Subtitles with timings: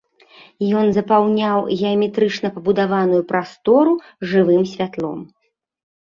[0.77, 3.93] Ён запаўняў геаметрычна пабудаваную прастору
[4.31, 5.19] жывым святлом.